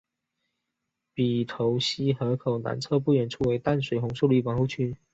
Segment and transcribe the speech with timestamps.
[1.13, 4.97] 鼻头溪河口南侧不远处为淡水红树林保护区。